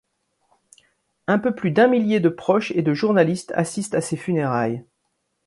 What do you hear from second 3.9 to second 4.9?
à ses funérailles.